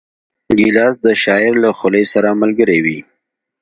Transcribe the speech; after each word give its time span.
ګیلاس 0.57 0.95
د 1.05 1.07
شاعر 1.23 1.53
له 1.63 1.69
خولې 1.77 2.03
سره 2.13 2.29
ملګری 2.41 2.79
وي. 2.85 2.99